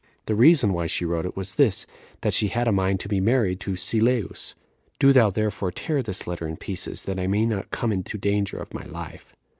[0.25, 1.85] The reason why she wrote it was this,
[2.21, 4.55] that she had a mind to be married to Sylleus.
[4.97, 8.57] Do thou therefore tear this letter in pieces, that I may not come into danger
[8.57, 9.35] of my life."